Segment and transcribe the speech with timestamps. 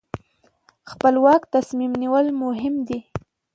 [0.91, 2.99] خپلواک تصمیم نیول مهم دي.